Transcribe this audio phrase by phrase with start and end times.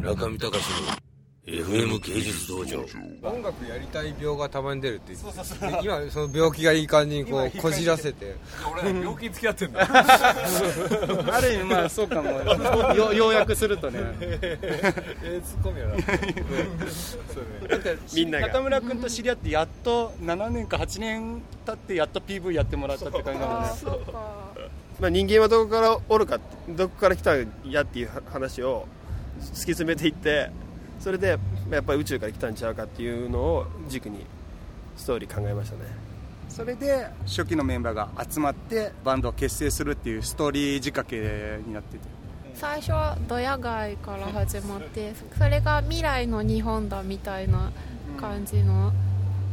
[0.00, 1.10] 中見隆の
[1.46, 2.80] FM 芸術道場。
[3.22, 5.18] 音楽やりたい病がたまに出るってで
[5.82, 8.34] 今その病気がいい感じにこうこじらせて。
[8.72, 9.80] 俺病気に付き合ってんだ。
[11.34, 12.30] ある意味まあそうかも。
[12.94, 14.00] よ要約するとね。
[14.20, 14.58] え
[15.22, 15.96] えツッコミやな。
[15.96, 18.46] だってみんなが。
[18.46, 23.68] 中村君と知り合ってやっと7年か8年経ってやっと PV やってもらったって感じなのね。
[23.78, 24.50] そうか。
[25.00, 26.38] まあ、人間はどこからおるか
[26.68, 28.86] どこから来たんやっていう話を
[29.40, 30.50] 突き詰めていって
[30.98, 31.38] それで
[31.70, 34.26] やっぱり宇宙から来たんちゃうかっていうのを軸に
[34.96, 35.82] ストーリー考えましたね。
[36.48, 42.20] それで初期のメンバーが集まってバンドを結成するっていうストーリー仕掛けになってて。
[42.54, 47.72] 最初はドヤ街から始まってそれが未来の日本だみたいな
[48.20, 48.92] 感じの、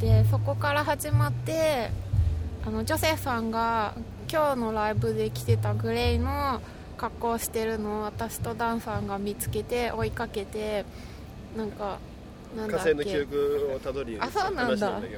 [0.02, 1.90] でそこから始まって
[2.66, 3.94] あのジョセフさんが
[4.30, 6.62] 今日のライブで着てたグレイの
[6.98, 10.86] 格好をしてるのを私とダンさんが見つけて追いかけて
[11.56, 12.00] なんか
[12.56, 15.00] なんだっ火星の記け憶をたどるようあそうなんだ。
[15.00, 15.10] で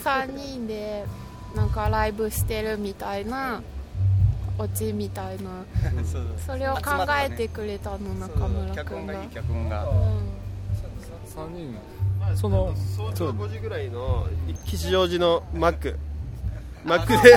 [0.00, 1.04] 3人で
[1.54, 3.62] なんかライブしてるみたいな
[4.58, 5.64] オチみたいな。
[6.46, 9.14] それを考えてくれたの中村脚本が。
[9.14, 9.88] いい君が脚本が。
[9.88, 9.96] うん。
[11.26, 11.78] 3人。
[12.36, 14.28] その早朝5時ぐらいの
[14.64, 15.98] 吉祥寺のマック
[16.84, 17.36] マックで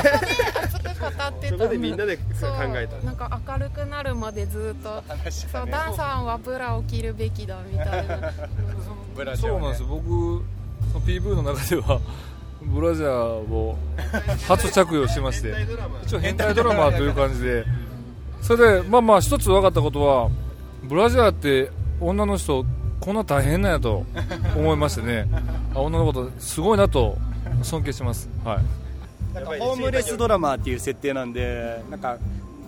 [0.93, 8.17] 語ってたそこでみんなで考そうえたなんか明るくなるまでずっとそうダンさんはブラを着るべきだみたいな。
[9.25, 9.35] ね。
[9.35, 9.87] そうなんですよ。
[9.87, 10.43] 僕
[10.91, 11.99] その PV の中では
[12.61, 13.77] ブラジャーを
[14.47, 15.53] 初着用しまして。
[16.03, 17.65] 一応変態ドラマーという感じで。
[18.41, 20.29] それでまあまあ一つ分かったことは
[20.83, 22.63] ブラジャーって女の人
[22.99, 24.03] こんな大変なんやと
[24.55, 25.27] 思いましてね。
[25.73, 27.17] あ女のことすごいなと
[27.63, 28.29] 尊敬します。
[28.43, 28.84] はい
[29.35, 32.17] なんかホームレスドラマーっていう設定なんでなんか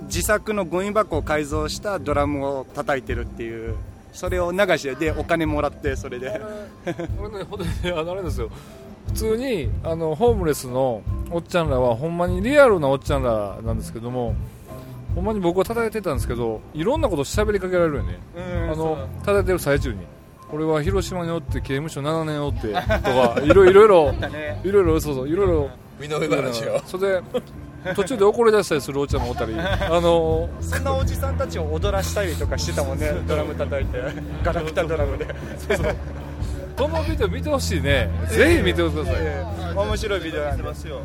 [0.04, 3.76] 自作のゴミ箱を改造したドラムを叩いてるっていう
[4.12, 6.42] それを流してでお金もらってそれで。
[8.24, 8.50] ですよ。
[9.08, 11.02] 普通にあのホームレスの
[11.32, 14.36] おっちゃんらはほんまにリアルなおっちゃんらなんですけども
[15.16, 18.20] ほんまに僕は叩いてたんですけどいろんなこと喋りかけられるよね。
[18.36, 20.00] あの叩いてる最中に。
[20.52, 24.14] 俺は広島におって刑務所7年おってとかいろいろいろ
[24.64, 26.82] いろ いろそうそういろいろ身の上話を。
[26.86, 27.24] それで
[27.96, 29.54] 途中で怒り出したりするおっちゃんもおったり。
[29.58, 33.12] あのそんなおじさんたちを踊らしたりとかしてたもんね。
[33.28, 34.02] ドラム叩いて。
[34.44, 35.28] ガラクタドラムで。
[36.78, 38.10] このビデオ見てほしいね。
[38.30, 39.76] ぜひ見てください。
[39.76, 40.64] 面白いビデオなんで。
[40.64, 41.02] ますよ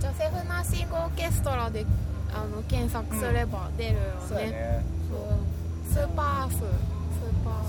[0.00, 1.86] ジョセフ・ナッシング・オーケストラで
[2.32, 4.84] あの検索すれば出るよそうだね,、ね
[5.92, 6.62] スーパーアース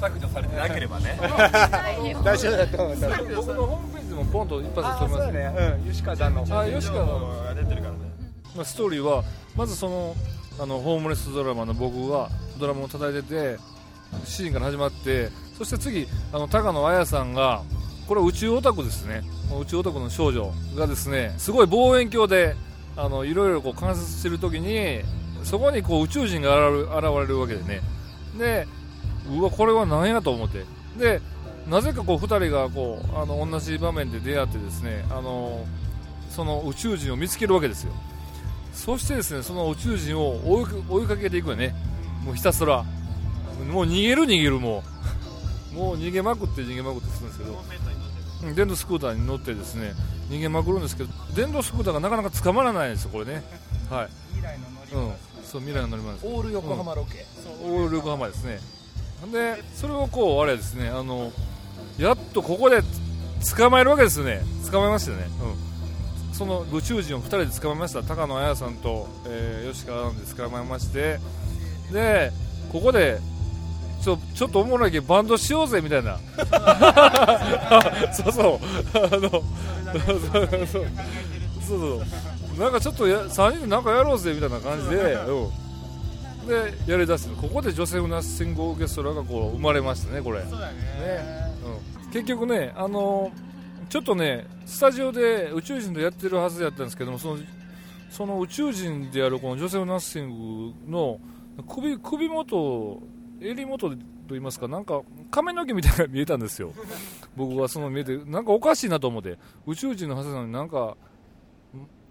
[0.04, 1.18] 削除されてなければね。
[2.24, 2.98] 大丈夫だと思う
[3.36, 5.78] 僕のホームページでもポンと一発であ飛びますそうだね。
[5.86, 5.92] うん。
[5.92, 7.98] 吉川さんのあ吉川の出てるからね。
[8.56, 9.24] まあストーリーは
[9.56, 10.16] まずその
[10.60, 13.58] あのホームレスドラマの僕がドラムを叩いてて
[14.26, 17.64] シーンから始まってそして次あの高野綾さんが
[18.08, 19.24] これは宇宙オタクですね。
[19.60, 22.56] 宇宙オタクの少女がですねすごい望遠鏡で
[22.98, 25.02] あのいろいろこう観察してる時に
[25.44, 27.82] そこにこう宇宙人が現れる現れるわけでね。
[28.38, 28.68] で
[29.30, 30.66] うわこれは何やと思って。
[30.98, 31.22] で
[31.68, 35.66] なぜかこう2人がこうあの同じ場面で出会ってですねあの
[36.30, 37.94] その宇宙人を見つけるわけですよ。
[38.74, 41.74] そしてですねその宇宙人を追い追いかけていくよね。
[42.26, 42.84] もうひたすら。
[43.72, 44.84] もう逃げる逃げるも
[45.72, 45.76] う。
[45.76, 47.52] もう逃げまくって逃げまくってするんですけど。
[47.52, 49.94] うん電動スクーターに乗ってですね
[50.30, 53.42] 逃げまくるんですけど電動スクーターがなかなか捕まらないんですよこれね。
[53.90, 54.10] はい。
[54.36, 55.14] 未来の乗りうん。
[55.46, 56.28] そう未来の乗り物です。
[56.28, 57.26] オール横浜ロケ、
[57.64, 58.60] オール横浜ですね
[59.32, 61.32] でそれをこうあれですねあの
[61.98, 62.82] やっとここで
[63.56, 64.42] 捕まえるわけですよね。
[64.72, 65.28] 捕まえましたよね、
[66.30, 68.04] うん、その宇宙人を2人で捕まえました。
[68.04, 71.20] 高野綾さんと、えー吉川アナで捕まえまして。
[71.92, 72.32] で
[72.72, 73.20] ここで
[74.02, 76.18] ちょちょっとおもろいけどバンドしようぜみたいな。
[78.14, 78.60] そうそ
[78.94, 78.98] う。
[78.98, 79.42] あのそう
[80.32, 80.50] そう。
[80.50, 80.88] そうそう。
[81.68, 82.02] そう
[82.60, 85.50] なんかちょっとや3人でなんかやろうぜみたいな感じで、うん、
[86.44, 90.42] でやりだしてここで女性ナッシングオーケストラがこう生まれましたねこれ。
[90.44, 90.74] そうだね。
[90.74, 91.44] ね。
[92.06, 93.32] うん、結局ねあの
[93.90, 97.44] ちょっとねスタジオで宇宙人とやってるはずやったんですけどもその
[98.10, 101.20] その宇宙人であるこの女性ナッシングの
[101.68, 103.02] 首首元
[103.42, 103.96] 襟元と
[104.30, 105.02] 言いますかなんか
[105.32, 106.74] 髪の毛みたいなのが見えたんですよ。
[107.36, 109.38] 僕はその見えてなんかおかしいなと思って。
[109.66, 110.96] 宇宙人のはずなのになんか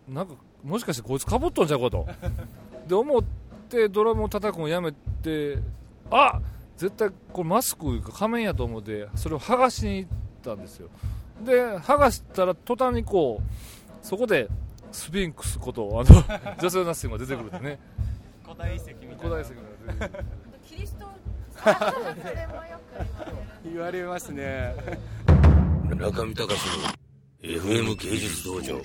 [0.08, 2.06] んなんかもしかしてこいつかぶっとんちゃうかと。
[2.86, 3.22] で思っ
[3.72, 5.58] てドラムを叩くのをやめて
[6.10, 6.40] あ
[6.76, 10.10] 絶対これマスクか仮面やと思ってそれを剥がしに行っ
[10.44, 10.88] たんですよ。
[11.44, 14.48] で剥がしたら途端にこうそこで
[14.92, 16.22] スフィンクスことあの
[16.60, 17.78] 女性ナッシングが出てくるんでね。
[18.44, 19.16] 古代遺跡みたいな。
[19.16, 20.24] 古代遺跡が出てくる
[20.66, 21.06] キリスト
[21.54, 22.80] それもよ
[23.64, 24.74] く言われますね。
[25.96, 26.88] 中見隆の
[27.42, 28.80] FM 芸術道場